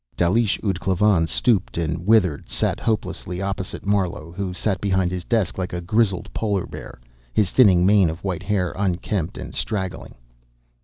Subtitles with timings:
[0.17, 5.59] Dalish ud Klavan, stooped and withered, sat hopelessly, opposite Marlowe, who sat behind his desk
[5.59, 6.99] like a grizzled polar bear,
[7.35, 10.15] his thinning mane of white hair unkempt and straggling.